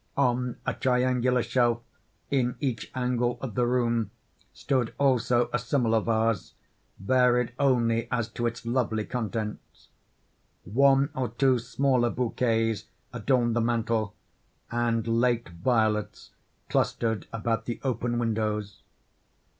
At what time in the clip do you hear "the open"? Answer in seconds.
17.65-18.17